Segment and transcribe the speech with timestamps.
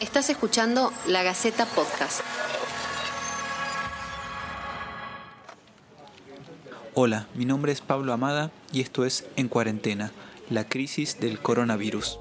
[0.00, 2.20] Estás escuchando La Gaceta Podcast.
[6.94, 10.10] Hola, mi nombre es Pablo Amada y esto es En Cuarentena,
[10.50, 12.18] la crisis del coronavirus.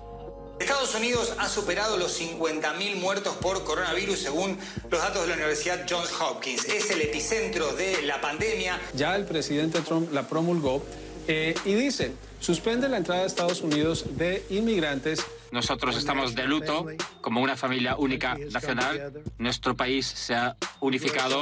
[0.60, 4.60] Estados Unidos ha superado los 50.000 muertos por coronavirus según
[4.92, 6.66] los datos de la Universidad Johns Hopkins.
[6.66, 8.80] Es el epicentro de la pandemia.
[8.94, 10.84] Ya el presidente Trump la promulgó
[11.28, 15.26] eh, y dice, suspende la entrada a Estados Unidos de inmigrantes.
[15.52, 16.88] Nosotros estamos de luto
[17.22, 19.24] como una familia única nacional.
[19.38, 21.40] Nuestro país se ha unificado.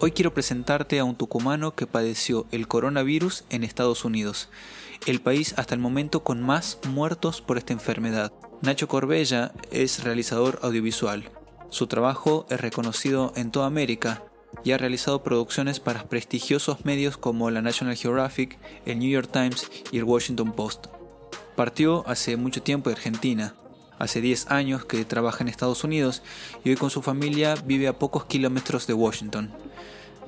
[0.00, 4.48] Hoy quiero presentarte a un tucumano que padeció el coronavirus en Estados Unidos,
[5.06, 8.32] el país hasta el momento con más muertos por esta enfermedad.
[8.62, 11.30] Nacho Corbella es realizador audiovisual.
[11.70, 14.22] Su trabajo es reconocido en toda América
[14.64, 19.70] y ha realizado producciones para prestigiosos medios como la National Geographic, el New York Times
[19.92, 20.86] y el Washington Post.
[21.56, 23.54] Partió hace mucho tiempo de Argentina.
[23.98, 26.22] Hace 10 años que trabaja en Estados Unidos
[26.64, 29.52] y hoy con su familia vive a pocos kilómetros de Washington.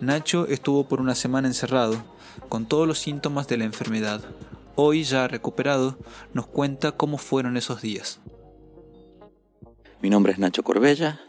[0.01, 2.03] Nacho estuvo por una semana encerrado,
[2.49, 4.23] con todos los síntomas de la enfermedad.
[4.75, 5.99] Hoy ya recuperado,
[6.33, 8.19] nos cuenta cómo fueron esos días.
[10.01, 11.21] Mi nombre es Nacho Corbella,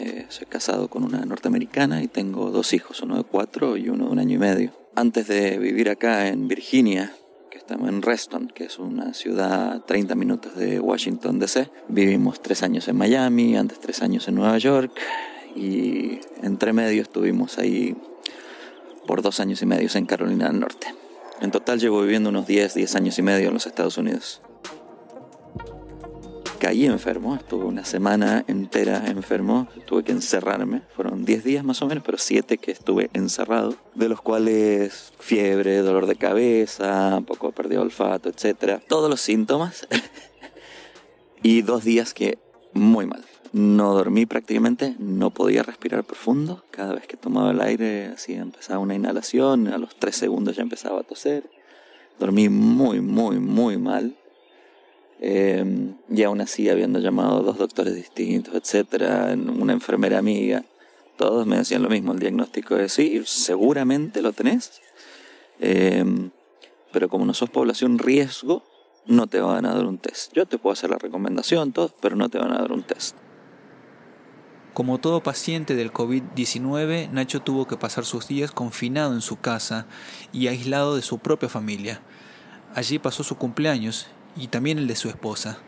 [0.00, 4.06] eh, soy casado con una norteamericana y tengo dos hijos, uno de cuatro y uno
[4.06, 4.72] de un año y medio.
[4.94, 7.12] Antes de vivir acá en Virginia,
[7.50, 12.40] que estamos en Reston, que es una ciudad a 30 minutos de Washington DC, vivimos
[12.40, 14.98] tres años en Miami, antes tres años en Nueva York
[15.54, 17.94] y entre medio estuvimos ahí
[19.06, 20.94] por dos años y medio en Carolina del Norte.
[21.42, 24.40] En total llevo viviendo unos 10, 10 años y medio en los Estados Unidos
[26.60, 31.86] caí enfermo, estuve una semana entera enfermo, tuve que encerrarme, fueron 10 días más o
[31.86, 37.50] menos, pero 7 que estuve encerrado, de los cuales fiebre, dolor de cabeza, un poco
[37.52, 38.82] perdido olfato, etc.
[38.86, 39.88] Todos los síntomas.
[41.42, 42.38] y dos días que
[42.74, 43.24] muy mal.
[43.52, 46.62] No dormí prácticamente, no podía respirar profundo.
[46.70, 50.62] Cada vez que tomaba el aire, así empezaba una inhalación, a los 3 segundos ya
[50.62, 51.48] empezaba a toser.
[52.18, 54.14] Dormí muy, muy, muy mal
[55.22, 60.64] eh, y aún así, habiendo llamado a dos doctores distintos, etcétera, una enfermera amiga,
[61.18, 64.80] todos me decían lo mismo: el diagnóstico es sí, seguramente lo tenés,
[65.60, 66.04] eh,
[66.90, 68.64] pero como no sos población riesgo,
[69.06, 70.32] no te van a dar un test.
[70.32, 73.14] Yo te puedo hacer la recomendación, todo, pero no te van a dar un test.
[74.72, 79.86] Como todo paciente del COVID-19, Nacho tuvo que pasar sus días confinado en su casa
[80.32, 82.00] y aislado de su propia familia.
[82.74, 84.06] Allí pasó su cumpleaños
[84.40, 85.58] y también el de su esposa,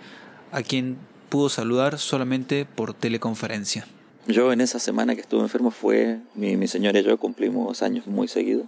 [0.51, 0.97] a quien
[1.29, 3.87] pudo saludar solamente por teleconferencia.
[4.27, 8.07] Yo en esa semana que estuve enfermo fue, mi, mi señora y yo cumplimos años
[8.07, 8.65] muy seguido.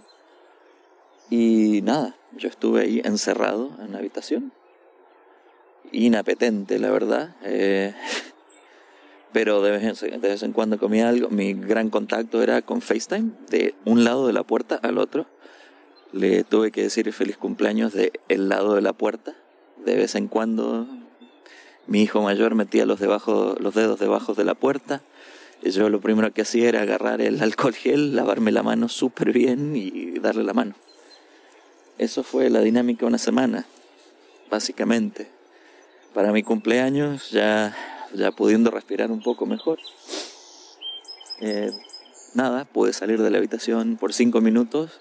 [1.29, 4.51] Y nada, yo estuve ahí encerrado en la habitación.
[5.91, 7.35] Inapetente, la verdad.
[7.43, 7.95] Eh,
[9.33, 11.29] pero de vez, en, de vez en cuando comía algo.
[11.29, 15.25] Mi gran contacto era con FaceTime, de un lado de la puerta al otro.
[16.11, 19.35] Le tuve que decir feliz cumpleaños de el lado de la puerta
[19.83, 20.87] de vez en cuando
[21.87, 25.01] mi hijo mayor metía los, debajo, los dedos debajo de la puerta.
[25.61, 29.31] Y yo lo primero que hacía era agarrar el alcohol gel, lavarme la mano súper
[29.31, 30.75] bien y darle la mano.
[31.97, 33.65] Eso fue la dinámica una semana,
[34.49, 35.29] básicamente.
[36.13, 37.75] Para mi cumpleaños, ya,
[38.13, 39.79] ya pudiendo respirar un poco mejor.
[41.39, 41.71] Eh,
[42.33, 44.99] nada, pude salir de la habitación por cinco minutos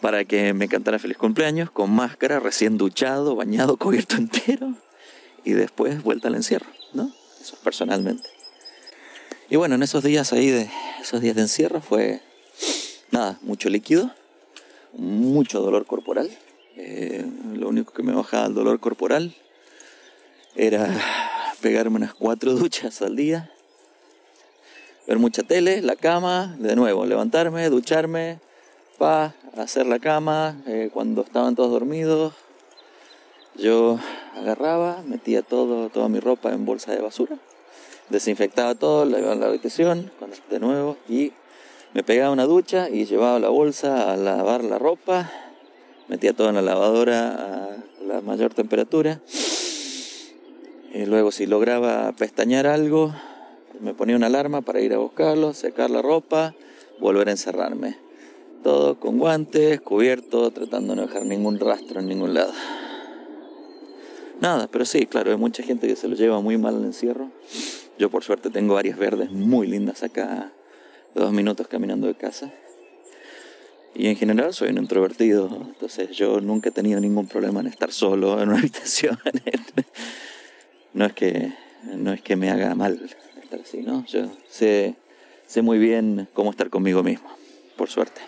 [0.00, 4.74] para que me cantara feliz cumpleaños con máscara, recién duchado, bañado, cubierto entero
[5.44, 7.12] y después vuelta al encierro, ¿no?
[7.40, 8.28] Eso personalmente.
[9.50, 10.70] Y bueno, en esos días ahí de
[11.00, 12.20] esos días de encierro fue
[13.10, 14.12] nada, mucho líquido,
[14.92, 16.30] mucho dolor corporal.
[16.76, 19.34] Eh, lo único que me bajaba el dolor corporal
[20.54, 20.88] era
[21.60, 23.50] pegarme unas cuatro duchas al día,
[25.06, 28.40] ver mucha tele, la cama, de nuevo, levantarme, ducharme,
[28.98, 32.34] pa, hacer la cama, eh, cuando estaban todos dormidos,
[33.54, 33.98] yo
[34.36, 37.36] agarraba, metía todo, toda mi ropa en bolsa de basura,
[38.10, 40.10] desinfectaba todo, la llevaba a la habitación,
[40.50, 41.32] de nuevo, y
[41.94, 45.30] me pegaba una ducha y llevaba la bolsa a lavar la ropa,
[46.08, 49.20] metía todo en la lavadora a la mayor temperatura,
[50.92, 53.14] y luego si lograba pestañear algo,
[53.80, 56.54] me ponía una alarma para ir a buscarlo, secar la ropa,
[56.98, 58.07] volver a encerrarme
[58.62, 62.52] todo con guantes, cubierto, tratando de no dejar ningún rastro en ningún lado.
[64.40, 67.30] Nada, pero sí, claro, hay mucha gente que se lo lleva muy mal al encierro.
[67.98, 70.52] Yo por suerte tengo áreas verdes muy lindas acá,
[71.14, 72.52] dos minutos caminando de casa.
[73.94, 77.90] Y en general soy un introvertido, entonces yo nunca he tenido ningún problema en estar
[77.90, 79.18] solo en una habitación.
[80.92, 81.52] no es que
[81.96, 83.00] no es que me haga mal
[83.42, 84.04] estar así, ¿no?
[84.06, 84.94] Yo sé,
[85.46, 87.28] sé muy bien cómo estar conmigo mismo,
[87.76, 88.20] por suerte.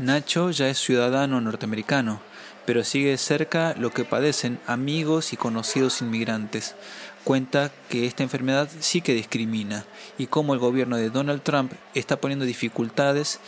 [0.00, 2.22] Nacho ya es ciudadano norteamericano,
[2.64, 6.74] pero sigue de cerca lo que padecen amigos y conocidos inmigrantes.
[7.22, 9.84] Cuenta que esta enfermedad sí que discrimina
[10.16, 13.40] y cómo el gobierno de Donald Trump está poniendo dificultades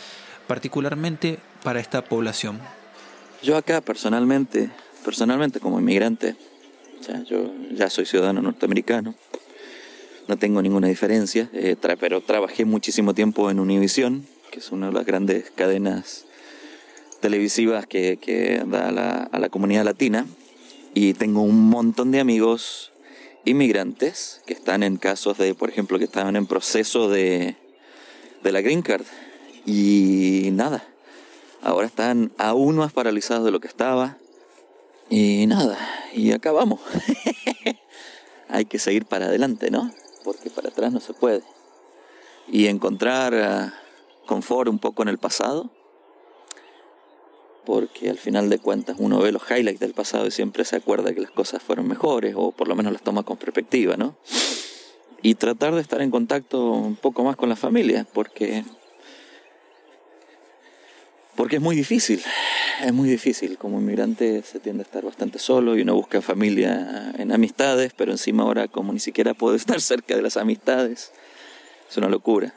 [0.45, 2.59] particularmente para esta población.
[3.41, 4.69] Yo acá personalmente,
[5.03, 6.35] personalmente como inmigrante,
[7.27, 9.15] yo ya soy ciudadano norteamericano,
[10.27, 14.93] no tengo ninguna diferencia, eh, pero trabajé muchísimo tiempo en Univision, que es una de
[14.93, 16.27] las grandes cadenas
[17.23, 20.27] televisivas que, da a la, a la comunidad latina,
[20.93, 22.91] y tengo un montón de amigos
[23.45, 27.55] inmigrantes que están en casos de, por ejemplo, que estaban en proceso de,
[28.43, 29.05] de la Green Card.
[29.65, 30.83] Y nada,
[31.61, 34.17] ahora están aún más paralizados de lo que estaba.
[35.09, 35.77] Y nada,
[36.13, 36.81] y acá vamos.
[38.49, 39.89] Hay que seguir para adelante, ¿no?
[40.25, 41.41] Porque para atrás no se puede.
[42.49, 43.73] Y encontrar ah,
[44.25, 45.71] confort un poco en el pasado,
[47.65, 51.13] porque al final de cuentas uno ve los highlights del pasado y siempre se acuerda
[51.13, 54.15] que las cosas fueron mejores, o por lo menos las toma con perspectiva, ¿no?
[55.21, 58.63] Y tratar de estar en contacto un poco más con la familia, porque
[61.35, 62.21] porque es muy difícil,
[62.83, 63.57] es muy difícil.
[63.57, 68.11] Como inmigrante se tiende a estar bastante solo y uno busca familia en amistades, pero
[68.11, 71.11] encima ahora como ni siquiera puedo estar cerca de las amistades,
[71.89, 72.53] es una locura.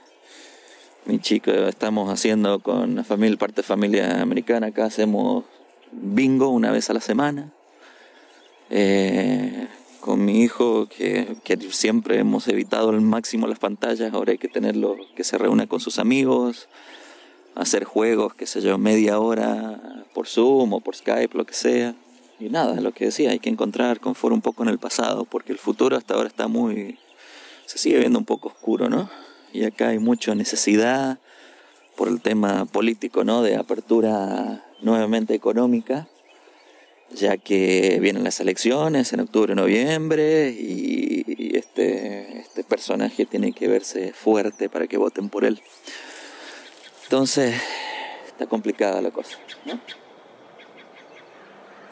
[1.07, 5.45] Mi chico, estamos haciendo con la familia, parte de familia americana, acá hacemos
[5.93, 7.53] bingo una vez a la semana.
[8.71, 9.69] Eh,
[10.01, 14.49] con mi hijo, que, que, siempre hemos evitado al máximo las pantallas, ahora hay que
[14.49, 16.69] tenerlo que se reúna con sus amigos
[17.55, 21.95] hacer juegos, qué sé yo, media hora por Zoom o por Skype, lo que sea.
[22.41, 25.53] Y nada, lo que decía, hay que encontrar confort un poco en el pasado, porque
[25.53, 26.99] el futuro hasta ahora está muy...
[27.65, 29.09] se sigue viendo un poco oscuro, ¿no?
[29.57, 31.19] Y acá hay mucha necesidad
[31.97, 33.41] por el tema político, ¿no?
[33.41, 36.09] De apertura nuevamente económica,
[37.11, 43.67] ya que vienen las elecciones en octubre, noviembre, y, y este, este personaje tiene que
[43.67, 45.63] verse fuerte para que voten por él.
[47.05, 47.55] Entonces,
[48.27, 49.39] está complicada la cosa.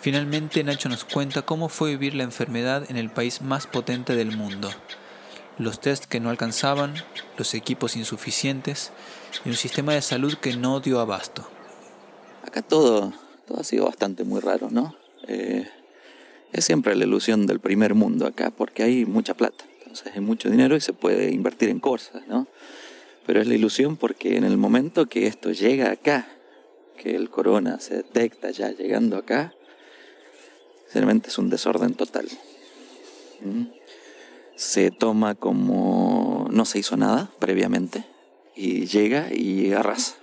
[0.01, 4.37] Finalmente, Nacho nos cuenta cómo fue vivir la enfermedad en el país más potente del
[4.37, 4.71] mundo.
[5.59, 6.95] Los test que no alcanzaban,
[7.39, 8.91] los equipos insuficientes
[9.45, 11.49] y un sistema de salud que no dio abasto.
[12.45, 13.13] Acá todo,
[13.47, 14.97] todo ha sido bastante muy raro, ¿no?
[15.29, 15.69] Eh,
[16.53, 20.51] es siempre la ilusión del primer mundo acá, porque hay mucha plata, entonces hay mucho
[20.51, 22.47] dinero y se puede invertir en cosas, ¿no?
[23.27, 26.29] Pero es la ilusión porque en el momento que esto llega acá,
[26.97, 29.55] que el corona se detecta ya llegando acá,
[30.93, 32.29] realmente es un desorden total.
[33.41, 33.65] ¿Mm?
[34.57, 38.05] Se toma como no se hizo nada previamente
[38.55, 40.17] y llega y arrasa.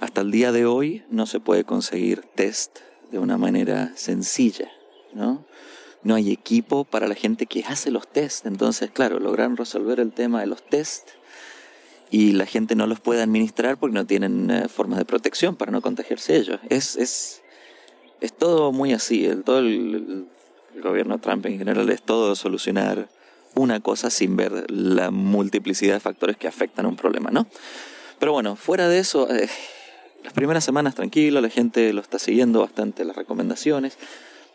[0.00, 2.78] Hasta el día de hoy no se puede conseguir test
[3.10, 4.70] de una manera sencilla,
[5.14, 5.44] ¿no?
[6.02, 8.46] No hay equipo para la gente que hace los test.
[8.46, 11.08] Entonces, claro, lograron resolver el tema de los test
[12.10, 15.72] y la gente no los puede administrar porque no tienen eh, formas de protección para
[15.72, 16.60] no contagiarse ellos.
[16.68, 17.42] Es, es,
[18.20, 20.26] es todo muy así, el, todo el,
[20.82, 23.08] gobierno Trump en general es todo solucionar
[23.56, 27.46] una cosa sin ver la multiplicidad de factores que afectan a un problema, ¿no?
[28.18, 29.48] Pero bueno, fuera de eso, eh,
[30.22, 33.98] las primeras semanas tranquilo, la gente lo está siguiendo bastante las recomendaciones.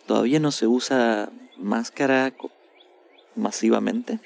[0.06, 2.34] Todavía no se usa máscara
[3.36, 4.20] masivamente.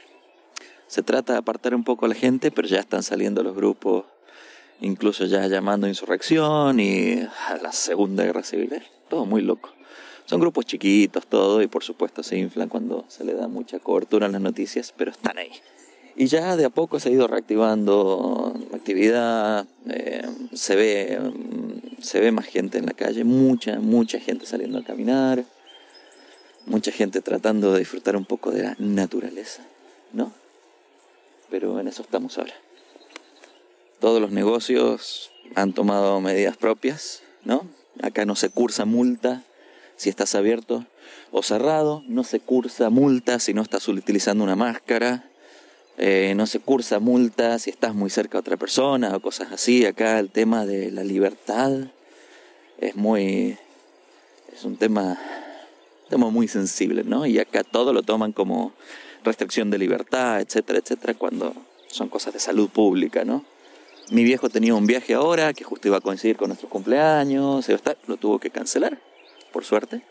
[0.88, 4.06] Se trata de apartar un poco a la gente, pero ya están saliendo los grupos,
[4.82, 8.84] incluso ya llamando a insurrección y a la Segunda Guerra Civil.
[9.10, 9.74] Todo muy loco.
[10.25, 14.25] Son grupos chiquitos, todo, y por supuesto se inflan cuando se le da mucha cobertura
[14.25, 15.51] en las noticias, pero están ahí.
[16.15, 21.20] Y ya de a poco se ha ido reactivando la actividad, eh, se, ve,
[22.01, 25.44] se ve más gente en la calle, mucha, mucha gente saliendo a caminar,
[26.65, 29.63] mucha gente tratando de disfrutar un poco de la naturaleza,
[30.13, 30.32] ¿no?
[31.50, 32.53] pero en eso estamos ahora.
[34.00, 37.67] Todos los negocios han tomado medidas propias, ¿no?
[38.01, 39.44] Acá no se cursa multa
[39.98, 40.86] si estás abierto
[41.32, 45.30] o cerrado, no se cursa multa si no estás utilizando una máscara,
[45.98, 49.86] eh, no se cursa multa si estás muy cerca de otra persona o cosas así.
[49.86, 51.72] Acá el tema de la libertad
[52.80, 53.58] es muy.
[54.54, 55.18] es un tema,
[56.10, 57.25] tema muy sensible, ¿no?
[57.25, 58.74] Y acá todo lo toman como
[59.24, 61.54] restricción de libertad, etcétera, etcétera, cuando
[61.88, 63.44] son cosas de salud pública, ¿no?
[64.12, 67.68] Mi viejo tenía un viaje ahora que justo iba a coincidir con nuestros cumpleaños,
[68.06, 69.00] lo tuvo que cancelar,
[69.56, 70.02] por suerte.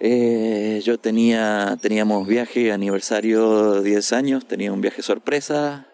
[0.00, 5.86] Eh, yo tenía, teníamos viaje, aniversario 10 años, tenía un viaje sorpresa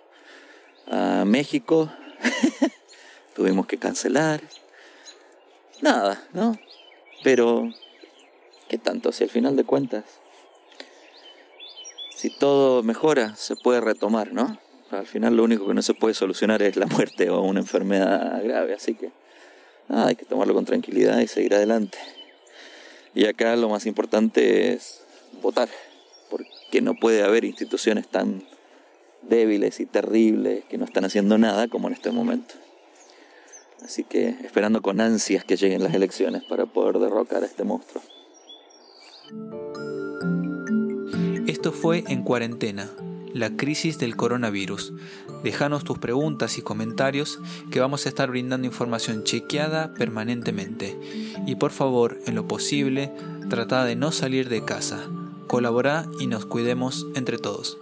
[0.91, 1.93] a México.
[3.37, 4.41] Tuvimos que cancelar.
[5.81, 6.59] Nada, ¿no?
[7.23, 7.71] Pero,
[8.69, 9.13] ¿qué tanto?
[9.13, 10.03] Si al final de cuentas,
[12.17, 14.59] si todo mejora, se puede retomar, ¿no?
[14.91, 18.43] Al final lo único que no se puede solucionar es la muerte o una enfermedad
[18.43, 19.13] grave, así que
[19.87, 21.99] nada, hay que tomarlo con tranquilidad y seguir adelante.
[23.17, 25.01] Y acá lo más importante es
[25.41, 25.71] votar,
[26.29, 28.43] porque no puede haber instituciones tan
[29.23, 32.55] débiles y terribles que no están haciendo nada como en este momento.
[33.83, 38.03] Así que esperando con ansias que lleguen las elecciones para poder derrocar a este monstruo.
[41.47, 42.91] Esto fue En Cuarentena,
[43.37, 44.95] la crisis del coronavirus.
[45.45, 47.39] Déjanos tus preguntas y comentarios
[47.71, 50.99] que vamos a estar brindando información chequeada permanentemente.
[51.47, 53.13] Y por favor, en lo posible,
[53.51, 55.09] trata de no salir de casa.
[55.47, 57.79] Colabora y nos cuidemos entre todos.